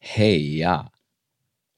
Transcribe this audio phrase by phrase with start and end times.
[0.00, 0.90] Hey, ja.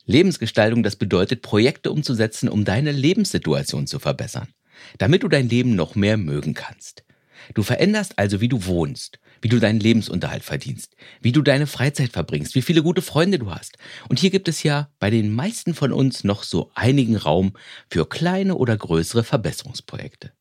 [0.05, 4.49] Lebensgestaltung, das bedeutet, Projekte umzusetzen, um deine Lebenssituation zu verbessern,
[4.99, 7.05] damit du dein Leben noch mehr mögen kannst.
[7.55, 12.13] Du veränderst also, wie du wohnst, wie du deinen Lebensunterhalt verdienst, wie du deine Freizeit
[12.13, 13.79] verbringst, wie viele gute Freunde du hast.
[14.09, 17.55] Und hier gibt es ja bei den meisten von uns noch so einigen Raum
[17.91, 20.33] für kleine oder größere Verbesserungsprojekte.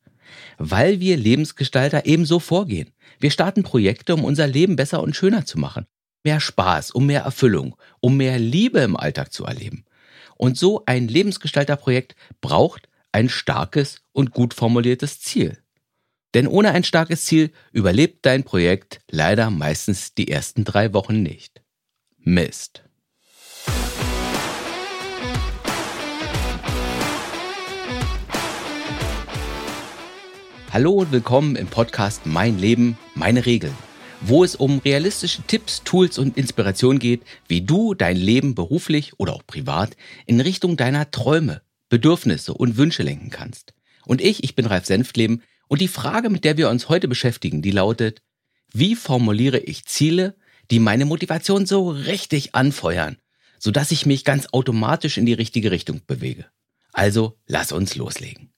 [0.58, 2.92] Weil wir Lebensgestalter ebenso vorgehen.
[3.20, 5.86] Wir starten Projekte, um unser Leben besser und schöner zu machen.
[6.24, 9.86] Mehr Spaß, um mehr Erfüllung, um mehr Liebe im Alltag zu erleben.
[10.36, 15.58] Und so ein Lebensgestalterprojekt braucht ein starkes und gut formuliertes Ziel.
[16.34, 21.62] Denn ohne ein starkes Ziel überlebt dein Projekt leider meistens die ersten drei Wochen nicht.
[22.18, 22.84] Mist.
[30.72, 33.76] Hallo und willkommen im Podcast Mein Leben, meine Regeln,
[34.22, 39.34] wo es um realistische Tipps, Tools und Inspiration geht, wie du dein Leben beruflich oder
[39.34, 43.74] auch privat in Richtung deiner Träume, Bedürfnisse und Wünsche lenken kannst.
[44.06, 47.62] Und ich, ich bin Ralf Senftleben und die Frage, mit der wir uns heute beschäftigen,
[47.62, 48.22] die lautet,
[48.72, 50.36] wie formuliere ich Ziele,
[50.70, 53.18] die meine Motivation so richtig anfeuern,
[53.58, 56.46] sodass ich mich ganz automatisch in die richtige Richtung bewege?
[56.94, 58.50] Also, lass uns loslegen.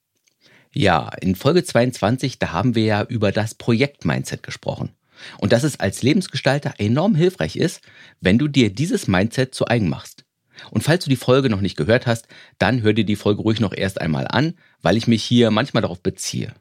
[0.74, 4.90] Ja, in Folge 22, da haben wir ja über das Projekt-Mindset gesprochen.
[5.38, 7.80] Und dass es als Lebensgestalter enorm hilfreich ist,
[8.20, 10.24] wenn du dir dieses Mindset zu eigen machst.
[10.70, 12.28] Und falls du die Folge noch nicht gehört hast,
[12.58, 15.82] dann hör dir die Folge ruhig noch erst einmal an, weil ich mich hier manchmal
[15.82, 16.52] darauf beziehe.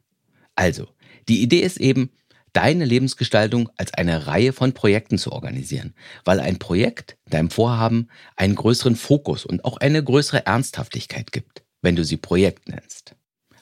[0.55, 0.87] Also,
[1.27, 2.11] die Idee ist eben,
[2.53, 5.93] deine Lebensgestaltung als eine Reihe von Projekten zu organisieren,
[6.25, 11.95] weil ein Projekt deinem Vorhaben einen größeren Fokus und auch eine größere Ernsthaftigkeit gibt, wenn
[11.95, 13.15] du sie Projekt nennst.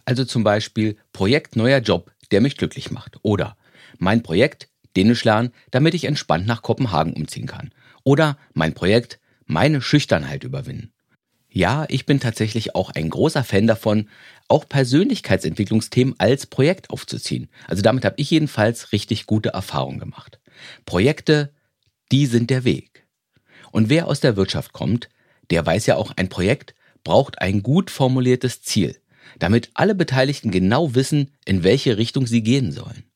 [0.05, 3.17] Also zum Beispiel Projekt neuer Job, der mich glücklich macht.
[3.21, 3.57] Oder
[3.99, 7.71] mein Projekt Dänisch lernen, damit ich entspannt nach Kopenhagen umziehen kann.
[8.03, 10.91] Oder mein Projekt meine Schüchternheit überwinden.
[11.49, 14.09] Ja, ich bin tatsächlich auch ein großer Fan davon,
[14.49, 17.47] auch Persönlichkeitsentwicklungsthemen als Projekt aufzuziehen.
[17.65, 20.41] Also damit habe ich jedenfalls richtig gute Erfahrungen gemacht.
[20.85, 21.53] Projekte,
[22.11, 23.07] die sind der Weg.
[23.71, 25.07] Und wer aus der Wirtschaft kommt,
[25.49, 28.97] der weiß ja auch, ein Projekt braucht ein gut formuliertes Ziel,
[29.39, 33.08] damit alle Beteiligten genau wissen, in welche Richtung sie gehen sollen.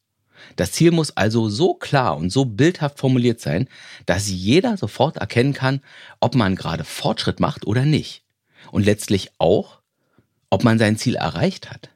[0.56, 3.68] Das Ziel muss also so klar und so bildhaft formuliert sein,
[4.06, 5.82] dass jeder sofort erkennen kann,
[6.20, 8.24] ob man gerade Fortschritt macht oder nicht
[8.72, 9.82] und letztlich auch,
[10.50, 11.90] ob man sein Ziel erreicht hat.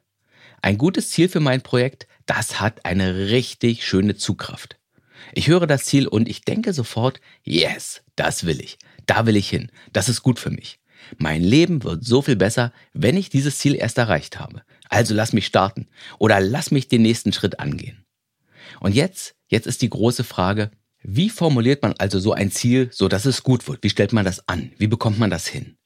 [0.62, 4.76] Ein gutes Ziel für mein Projekt, das hat eine richtig schöne Zugkraft.
[5.32, 9.48] Ich höre das Ziel und ich denke sofort, yes, das will ich, da will ich
[9.48, 10.80] hin, das ist gut für mich.
[11.16, 14.62] Mein Leben wird so viel besser, wenn ich dieses Ziel erst erreicht habe.
[14.88, 15.88] Also lass mich starten
[16.18, 18.04] oder lass mich den nächsten Schritt angehen.
[18.80, 20.70] Und jetzt, jetzt ist die große Frage,
[21.02, 23.82] wie formuliert man also so ein Ziel, so dass es gut wird?
[23.82, 24.72] Wie stellt man das an?
[24.78, 25.76] Wie bekommt man das hin?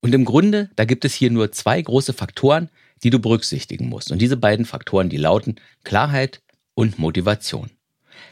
[0.00, 2.68] Und im Grunde, da gibt es hier nur zwei große Faktoren,
[3.02, 4.10] die du berücksichtigen musst.
[4.10, 6.42] Und diese beiden Faktoren, die lauten Klarheit
[6.74, 7.70] und Motivation.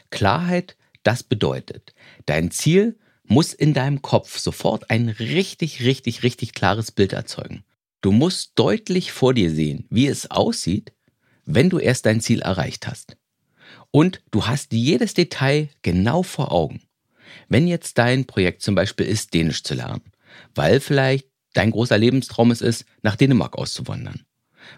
[0.09, 1.93] Klarheit, das bedeutet,
[2.25, 7.63] dein Ziel muss in deinem Kopf sofort ein richtig, richtig, richtig klares Bild erzeugen.
[8.01, 10.93] Du musst deutlich vor dir sehen, wie es aussieht,
[11.45, 13.17] wenn du erst dein Ziel erreicht hast.
[13.95, 16.81] Und du hast jedes Detail genau vor Augen.
[17.47, 20.01] Wenn jetzt dein Projekt zum Beispiel ist, Dänisch zu lernen,
[20.53, 24.25] weil vielleicht dein großer Lebenstraum es ist, nach Dänemark auszuwandern.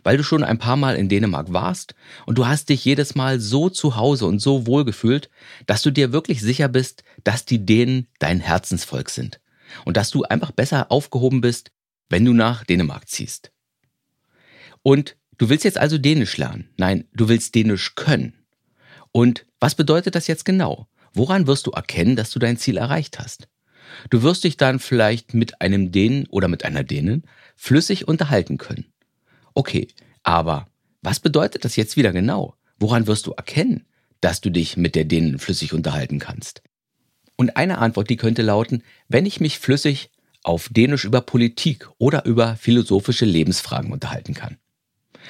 [0.04, 1.96] Weil du schon ein paar Mal in Dänemark warst
[2.28, 5.32] und du hast dich jedes Mal so zu Hause und so wohl gefühlt,
[5.66, 9.42] dass du dir wirklich sicher bist, dass die Dänen dein Herzensvolk sind
[9.84, 11.72] und dass du einfach besser aufgehoben bist,
[12.08, 13.52] wenn du nach Dänemark ziehst.
[14.84, 16.70] Und du willst jetzt also Dänisch lernen.
[16.78, 18.36] Nein, du willst Dänisch können.
[19.12, 20.88] Und was bedeutet das jetzt genau?
[21.14, 23.48] Woran wirst du erkennen, dass du dein Ziel erreicht hast?
[24.10, 27.24] Du wirst dich dann vielleicht mit einem Dänen oder mit einer Dänin
[27.56, 28.86] flüssig unterhalten können.
[29.54, 29.88] Okay,
[30.24, 30.68] aber
[31.02, 32.56] was bedeutet das jetzt wieder genau?
[32.80, 33.86] Woran wirst du erkennen,
[34.22, 36.62] dass du dich mit der Dänen flüssig unterhalten kannst?
[37.38, 40.10] Und eine Antwort, die könnte lauten, wenn ich mich flüssig
[40.44, 44.58] auf Dänisch über Politik oder über philosophische Lebensfragen unterhalten kann.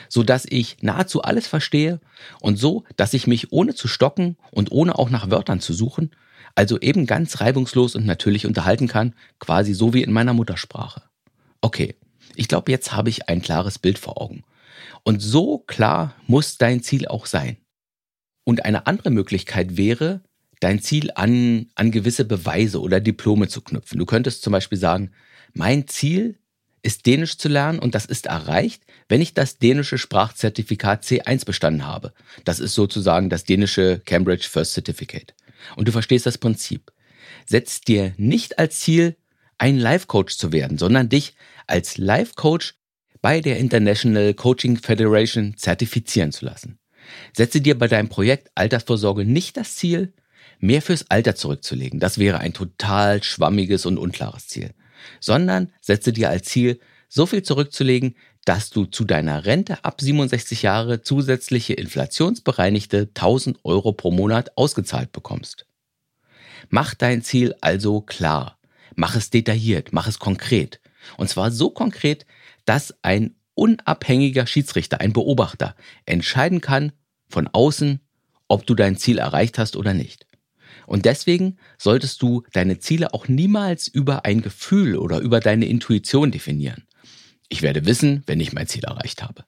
[0.09, 1.99] So dass ich nahezu alles verstehe
[2.39, 6.11] und so, dass ich mich ohne zu stocken und ohne auch nach Wörtern zu suchen
[6.57, 11.03] also eben ganz reibungslos und natürlich unterhalten kann, quasi so wie in meiner Muttersprache.
[11.61, 11.95] Okay,
[12.35, 14.43] ich glaube, jetzt habe ich ein klares Bild vor Augen.
[15.03, 17.57] Und so klar muss dein Ziel auch sein.
[18.43, 20.21] Und eine andere Möglichkeit wäre,
[20.59, 23.99] dein Ziel an, an gewisse Beweise oder Diplome zu knüpfen.
[23.99, 25.11] Du könntest zum Beispiel sagen,
[25.53, 26.39] mein Ziel
[26.87, 31.85] ist Dänisch zu lernen und das ist erreicht, wenn ich das dänische Sprachzertifikat C1 bestanden
[31.85, 32.13] habe.
[32.45, 35.35] Das ist sozusagen das dänische Cambridge First Certificate.
[35.75, 36.93] Und du verstehst das Prinzip.
[37.45, 39.17] Setz dir nicht als Ziel,
[39.57, 41.35] ein Life-Coach zu werden, sondern dich
[41.67, 42.75] als Life-Coach
[43.21, 46.79] bei der International Coaching Federation zertifizieren zu lassen.
[47.35, 50.13] Setze dir bei deinem Projekt Altersvorsorge nicht das Ziel,
[50.59, 51.99] mehr fürs Alter zurückzulegen.
[51.99, 54.73] Das wäre ein total schwammiges und unklares Ziel.
[55.19, 58.15] Sondern setze dir als Ziel, so viel zurückzulegen,
[58.45, 65.11] dass du zu deiner Rente ab 67 Jahre zusätzliche inflationsbereinigte 1000 Euro pro Monat ausgezahlt
[65.11, 65.65] bekommst.
[66.69, 68.57] Mach dein Ziel also klar.
[68.95, 70.79] Mach es detailliert, mach es konkret.
[71.17, 72.25] Und zwar so konkret,
[72.65, 76.91] dass ein unabhängiger Schiedsrichter, ein Beobachter, entscheiden kann
[77.27, 78.01] von außen,
[78.47, 80.26] ob du dein Ziel erreicht hast oder nicht.
[80.87, 86.31] Und deswegen solltest du deine Ziele auch niemals über ein Gefühl oder über deine Intuition
[86.31, 86.85] definieren.
[87.49, 89.43] Ich werde wissen, wenn ich mein Ziel erreicht habe.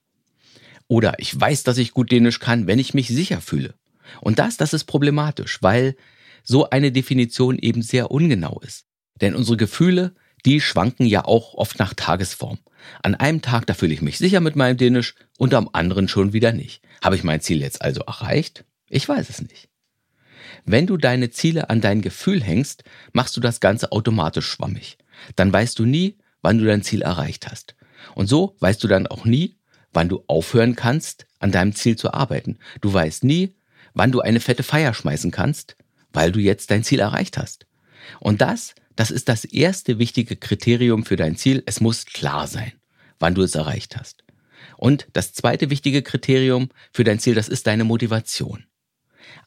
[0.86, 3.74] Oder ich weiß, dass ich gut Dänisch kann, wenn ich mich sicher fühle.
[4.20, 5.96] Und das, das ist problematisch, weil
[6.42, 8.84] so eine Definition eben sehr ungenau ist.
[9.22, 10.14] Denn unsere Gefühle,
[10.44, 12.58] die schwanken ja auch oft nach Tagesform.
[13.02, 16.34] An einem Tag, da fühle ich mich sicher mit meinem Dänisch und am anderen schon
[16.34, 16.82] wieder nicht.
[17.02, 18.64] Habe ich mein Ziel jetzt also erreicht?
[18.90, 19.69] Ich weiß es nicht.
[20.64, 24.98] Wenn du deine Ziele an dein Gefühl hängst, machst du das Ganze automatisch schwammig.
[25.36, 27.74] Dann weißt du nie, wann du dein Ziel erreicht hast.
[28.14, 29.56] Und so weißt du dann auch nie,
[29.92, 32.58] wann du aufhören kannst, an deinem Ziel zu arbeiten.
[32.80, 33.54] Du weißt nie,
[33.94, 35.76] wann du eine fette Feier schmeißen kannst,
[36.12, 37.66] weil du jetzt dein Ziel erreicht hast.
[38.18, 41.62] Und das, das ist das erste wichtige Kriterium für dein Ziel.
[41.66, 42.72] Es muss klar sein,
[43.18, 44.24] wann du es erreicht hast.
[44.76, 48.64] Und das zweite wichtige Kriterium für dein Ziel, das ist deine Motivation.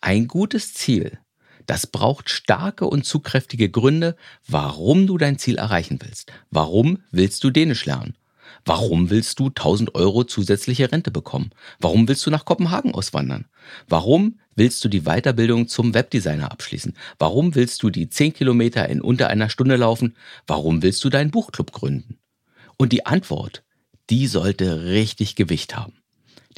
[0.06, 1.18] Ein gutes Ziel,
[1.66, 6.30] das braucht starke und zugkräftige Gründe, warum du dein Ziel erreichen willst.
[6.52, 8.18] Warum willst du Dänisch lernen?
[8.66, 11.52] Warum willst du 1000 Euro zusätzliche Rente bekommen?
[11.80, 13.46] Warum willst du nach Kopenhagen auswandern?
[13.88, 16.98] Warum willst du die Weiterbildung zum Webdesigner abschließen?
[17.18, 20.18] Warum willst du die 10 Kilometer in unter einer Stunde laufen?
[20.46, 22.20] Warum willst du deinen Buchclub gründen?
[22.76, 23.64] Und die Antwort,
[24.10, 26.03] die sollte richtig Gewicht haben.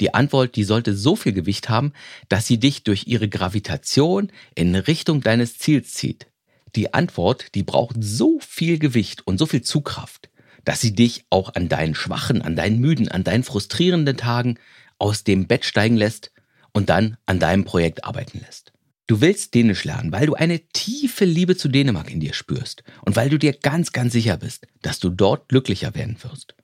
[0.00, 1.92] Die Antwort, die sollte so viel Gewicht haben,
[2.28, 6.26] dass sie dich durch ihre Gravitation in Richtung deines Ziels zieht.
[6.74, 10.28] Die Antwort, die braucht so viel Gewicht und so viel Zugkraft,
[10.64, 14.58] dass sie dich auch an deinen schwachen, an deinen müden, an deinen frustrierenden Tagen
[14.98, 16.32] aus dem Bett steigen lässt
[16.72, 18.72] und dann an deinem Projekt arbeiten lässt.
[19.06, 23.14] Du willst Dänisch lernen, weil du eine tiefe Liebe zu Dänemark in dir spürst und
[23.14, 26.56] weil du dir ganz, ganz sicher bist, dass du dort glücklicher werden wirst.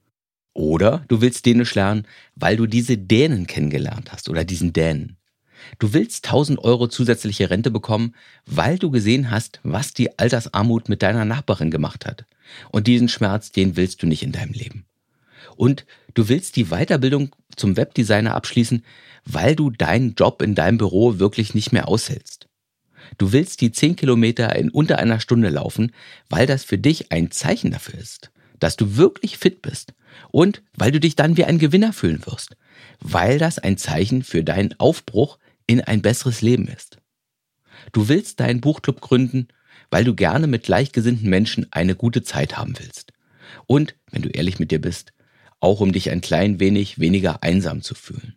[0.54, 5.16] Oder du willst Dänisch lernen, weil du diese Dänen kennengelernt hast oder diesen Dänen.
[5.78, 8.14] Du willst 1000 Euro zusätzliche Rente bekommen,
[8.46, 12.26] weil du gesehen hast, was die Altersarmut mit deiner Nachbarin gemacht hat.
[12.70, 14.84] Und diesen Schmerz, den willst du nicht in deinem Leben.
[15.56, 18.84] Und du willst die Weiterbildung zum Webdesigner abschließen,
[19.24, 22.48] weil du deinen Job in deinem Büro wirklich nicht mehr aushältst.
[23.18, 25.92] Du willst die 10 Kilometer in unter einer Stunde laufen,
[26.28, 28.30] weil das für dich ein Zeichen dafür ist,
[28.62, 29.94] dass du wirklich fit bist
[30.30, 32.56] und weil du dich dann wie ein Gewinner fühlen wirst,
[33.00, 36.98] weil das ein Zeichen für deinen Aufbruch in ein besseres Leben ist.
[37.92, 39.48] Du willst deinen Buchclub gründen,
[39.90, 43.12] weil du gerne mit gleichgesinnten Menschen eine gute Zeit haben willst.
[43.66, 45.12] Und, wenn du ehrlich mit dir bist,
[45.60, 48.34] auch um dich ein klein wenig weniger einsam zu fühlen.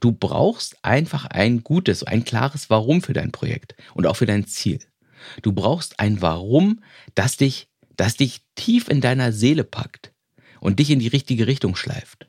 [0.00, 4.46] Du brauchst einfach ein gutes, ein klares Warum für dein Projekt und auch für dein
[4.46, 4.80] Ziel.
[5.42, 6.80] Du brauchst ein Warum,
[7.14, 7.67] das dich,
[7.98, 10.12] das dich tief in deiner Seele packt
[10.60, 12.28] und dich in die richtige Richtung schleift.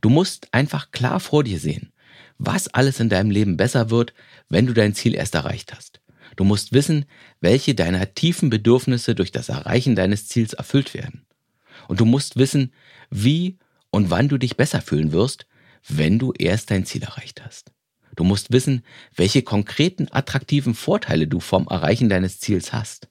[0.00, 1.92] Du musst einfach klar vor dir sehen,
[2.36, 4.14] was alles in deinem Leben besser wird,
[4.48, 6.00] wenn du dein Ziel erst erreicht hast.
[6.36, 7.06] Du musst wissen,
[7.40, 11.26] welche deiner tiefen Bedürfnisse durch das Erreichen deines Ziels erfüllt werden.
[11.88, 12.72] Und du musst wissen,
[13.10, 13.56] wie
[13.90, 15.46] und wann du dich besser fühlen wirst,
[15.88, 17.72] wenn du erst dein Ziel erreicht hast.
[18.14, 18.84] Du musst wissen,
[19.16, 23.08] welche konkreten attraktiven Vorteile du vom Erreichen deines Ziels hast.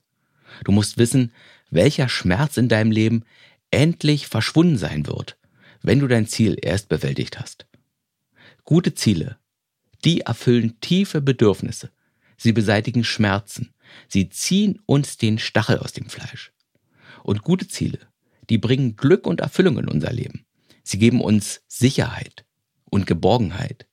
[0.64, 1.32] Du musst wissen,
[1.70, 3.24] welcher Schmerz in deinem Leben
[3.70, 5.38] endlich verschwunden sein wird,
[5.82, 7.66] wenn du dein Ziel erst bewältigt hast.
[8.64, 9.38] Gute Ziele,
[10.04, 11.90] die erfüllen tiefe Bedürfnisse.
[12.36, 13.74] Sie beseitigen Schmerzen.
[14.06, 16.52] Sie ziehen uns den Stachel aus dem Fleisch.
[17.22, 17.98] Und gute Ziele,
[18.48, 20.46] die bringen Glück und Erfüllung in unser Leben.
[20.82, 22.44] Sie geben uns Sicherheit
[22.84, 23.86] und Geborgenheit.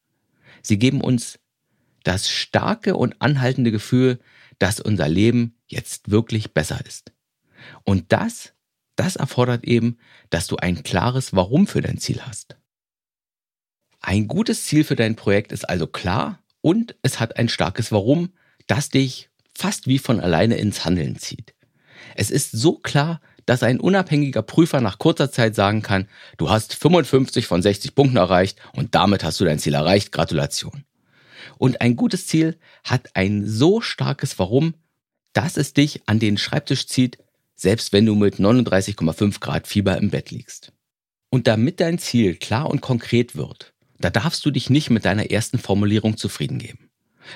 [0.61, 1.39] Sie geben uns
[2.03, 4.19] das starke und anhaltende Gefühl,
[4.59, 7.11] dass unser Leben jetzt wirklich besser ist.
[7.83, 8.53] Und das,
[8.95, 9.97] das erfordert eben,
[10.29, 12.57] dass du ein klares Warum für dein Ziel hast.
[14.01, 18.33] Ein gutes Ziel für dein Projekt ist also klar und es hat ein starkes Warum,
[18.67, 21.55] das dich fast wie von alleine ins Handeln zieht.
[22.15, 26.07] Es ist so klar, dass ein unabhängiger Prüfer nach kurzer Zeit sagen kann,
[26.37, 30.11] du hast 55 von 60 Punkten erreicht und damit hast du dein Ziel erreicht.
[30.11, 30.83] Gratulation.
[31.57, 34.73] Und ein gutes Ziel hat ein so starkes Warum,
[35.33, 37.17] dass es dich an den Schreibtisch zieht,
[37.55, 40.71] selbst wenn du mit 39,5 Grad Fieber im Bett liegst.
[41.29, 45.31] Und damit dein Ziel klar und konkret wird, da darfst du dich nicht mit deiner
[45.31, 46.89] ersten Formulierung zufrieden geben.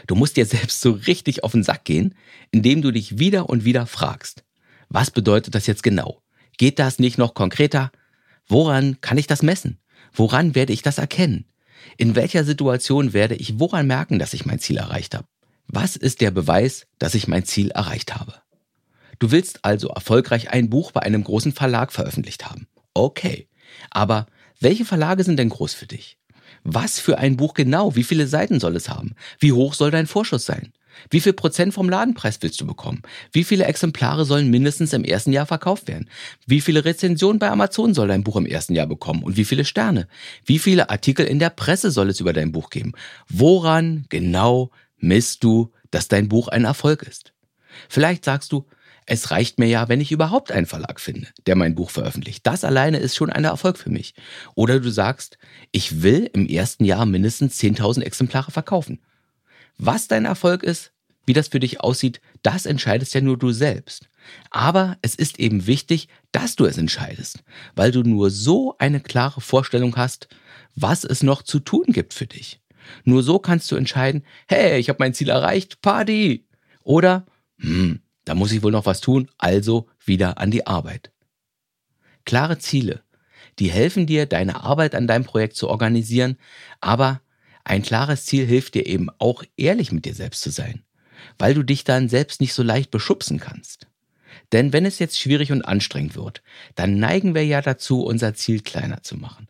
[0.07, 2.15] Du musst dir selbst so richtig auf den Sack gehen,
[2.51, 4.43] indem du dich wieder und wieder fragst,
[4.89, 6.21] was bedeutet das jetzt genau?
[6.57, 7.91] Geht das nicht noch konkreter?
[8.47, 9.79] Woran kann ich das messen?
[10.11, 11.45] Woran werde ich das erkennen?
[11.97, 15.27] In welcher Situation werde ich woran merken, dass ich mein Ziel erreicht habe?
[15.67, 18.33] Was ist der Beweis, dass ich mein Ziel erreicht habe?
[19.19, 22.67] Du willst also erfolgreich ein Buch bei einem großen Verlag veröffentlicht haben.
[22.93, 23.47] Okay.
[23.91, 24.27] Aber
[24.59, 26.17] welche Verlage sind denn groß für dich?
[26.63, 27.95] Was für ein Buch genau?
[27.95, 29.15] Wie viele Seiten soll es haben?
[29.39, 30.73] Wie hoch soll dein Vorschuss sein?
[31.09, 33.01] Wie viel Prozent vom Ladenpreis willst du bekommen?
[33.31, 36.09] Wie viele Exemplare sollen mindestens im ersten Jahr verkauft werden?
[36.45, 39.23] Wie viele Rezensionen bei Amazon soll dein Buch im ersten Jahr bekommen?
[39.23, 40.07] Und wie viele Sterne?
[40.45, 42.93] Wie viele Artikel in der Presse soll es über dein Buch geben?
[43.29, 47.33] Woran genau misst du, dass dein Buch ein Erfolg ist?
[47.87, 48.65] Vielleicht sagst du,
[49.09, 52.45] es reicht mir ja, wenn ich überhaupt einen Verlag finde, der mein Buch veröffentlicht.
[52.45, 54.13] Das alleine ist schon ein Erfolg für mich.
[54.53, 55.39] Oder du sagst,
[55.71, 58.99] ich will im ersten Jahr mindestens 10.000 Exemplare verkaufen.
[59.79, 60.91] Was dein Erfolg ist,
[61.25, 64.09] wie das für dich aussieht, das entscheidest ja nur du selbst.
[64.51, 67.43] Aber es ist eben wichtig, dass du es entscheidest,
[67.75, 70.27] weil du nur so eine klare Vorstellung hast,
[70.75, 72.61] was es noch zu tun gibt für dich.
[73.05, 76.45] Nur so kannst du entscheiden, hey, ich habe mein Ziel erreicht, Party.
[76.83, 77.25] Oder,
[77.57, 81.11] hm, da muss ich wohl noch was tun, also wieder an die Arbeit.
[82.25, 83.01] Klare Ziele,
[83.57, 86.37] die helfen dir, deine Arbeit an deinem Projekt zu organisieren,
[86.79, 87.21] aber
[87.63, 90.83] ein klares Ziel hilft dir eben auch ehrlich mit dir selbst zu sein,
[91.39, 93.87] weil du dich dann selbst nicht so leicht beschubsen kannst.
[94.51, 96.43] Denn wenn es jetzt schwierig und anstrengend wird,
[96.75, 99.47] dann neigen wir ja dazu, unser Ziel kleiner zu machen.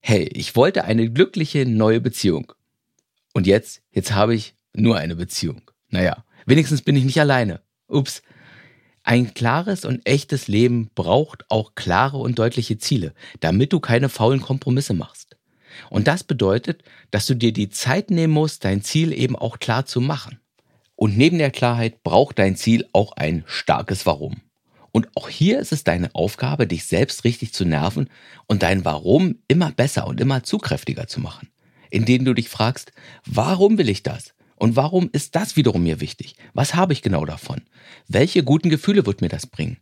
[0.00, 2.54] Hey, ich wollte eine glückliche neue Beziehung.
[3.34, 5.70] Und jetzt, jetzt habe ich nur eine Beziehung.
[5.90, 7.60] Naja, wenigstens bin ich nicht alleine.
[7.88, 8.22] Ups.
[9.02, 14.40] Ein klares und echtes Leben braucht auch klare und deutliche Ziele, damit du keine faulen
[14.40, 15.36] Kompromisse machst.
[15.90, 19.86] Und das bedeutet, dass du dir die Zeit nehmen musst, dein Ziel eben auch klar
[19.86, 20.40] zu machen.
[20.96, 24.40] Und neben der Klarheit braucht dein Ziel auch ein starkes Warum.
[24.90, 28.08] Und auch hier ist es deine Aufgabe, dich selbst richtig zu nerven
[28.46, 31.50] und dein Warum immer besser und immer zugkräftiger zu machen.
[31.90, 32.92] Indem du dich fragst,
[33.26, 34.32] warum will ich das?
[34.56, 36.34] Und warum ist das wiederum mir wichtig?
[36.54, 37.62] Was habe ich genau davon?
[38.08, 39.78] Welche guten Gefühle wird mir das bringen?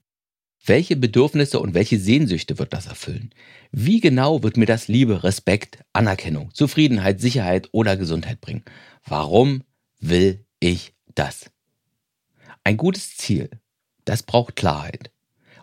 [0.66, 3.31] Welche Bedürfnisse und welche Sehnsüchte wird das erfüllen?
[3.71, 8.64] Wie genau wird mir das Liebe, Respekt, Anerkennung, Zufriedenheit, Sicherheit oder Gesundheit bringen?
[9.04, 9.62] Warum
[10.00, 11.50] will ich das?
[12.64, 13.50] Ein gutes Ziel,
[14.07, 15.11] das braucht Klarheit.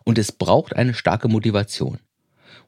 [0.03, 2.00] Und es braucht eine starke Motivation.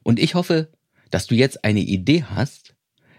[0.02, 0.72] Und ich hoffe,
[1.10, 2.73] dass du jetzt eine Idee hast,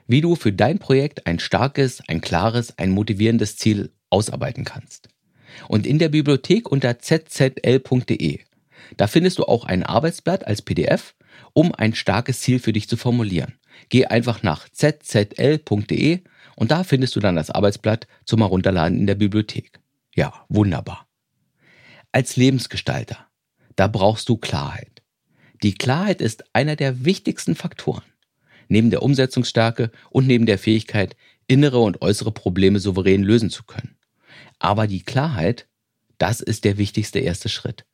[0.08, 5.10] wie du für dein Projekt ein starkes, ein klares, ein motivierendes Ziel ausarbeiten kannst.
[5.68, 8.40] Und in der Bibliothek unter zzl.de,
[8.98, 11.16] da findest du auch ein Arbeitsblatt als PDF,
[11.54, 13.56] um ein starkes Ziel für dich zu formulieren.
[13.90, 16.20] Geh einfach nach zzl.de
[16.56, 19.80] und da findest du dann das Arbeitsblatt zum Herunterladen in der Bibliothek.
[20.14, 21.08] Ja, wunderbar.
[22.12, 23.28] Als Lebensgestalter,
[23.76, 25.02] da brauchst du Klarheit.
[25.64, 28.04] Die Klarheit ist einer der wichtigsten Faktoren
[28.68, 31.16] neben der Umsetzungsstärke und neben der Fähigkeit,
[31.48, 33.96] innere und äußere Probleme souverän lösen zu können.
[34.60, 35.68] Aber die Klarheit,
[36.18, 37.86] das ist der wichtigste erste Schritt.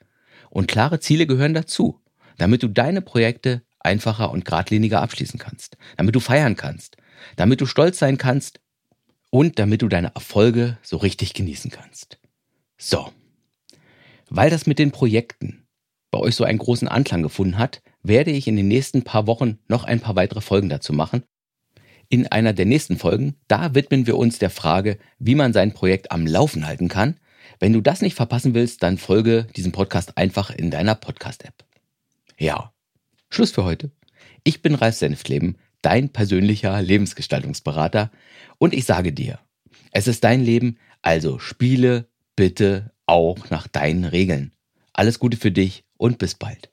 [0.50, 2.00] Und klare Ziele gehören dazu,
[2.38, 6.98] damit du deine Projekte einfacher und geradliniger abschließen kannst, damit du feiern kannst,
[7.36, 8.60] damit du stolz sein kannst
[9.30, 12.20] und damit du deine Erfolge so richtig genießen kannst.
[12.78, 13.12] So.
[14.30, 15.66] Weil das mit den Projekten
[16.12, 19.60] bei euch so einen großen Anklang gefunden hat, werde ich in den nächsten paar Wochen
[19.68, 21.24] noch ein paar weitere Folgen dazu machen.
[22.10, 26.12] In einer der nächsten Folgen, da widmen wir uns der Frage, wie man sein Projekt
[26.12, 27.18] am Laufen halten kann.
[27.60, 31.64] Wenn du das nicht verpassen willst, dann folge diesem Podcast einfach in deiner Podcast-App.
[32.38, 32.74] Ja,
[33.30, 33.92] Schluss für heute.
[34.44, 38.12] Ich bin Ralf Senftleben, dein persönlicher Lebensgestaltungsberater
[38.58, 39.40] und ich sage dir,
[39.92, 44.54] es ist dein Leben, also spiele bitte auch nach deinen Regeln.
[44.94, 46.72] Alles Gute für dich und bis bald.